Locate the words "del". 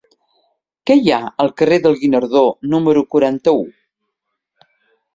1.85-1.99